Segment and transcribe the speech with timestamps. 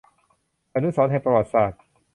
[0.73, 1.81] อนุสรณ์แห่งประวัติศาสตร์